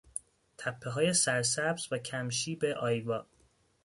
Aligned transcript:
تپههای 0.57 1.13
سرسبز 1.13 1.87
و 1.93 1.97
کم 1.97 2.29
شیب 2.29 2.65
آیوا 2.65 3.25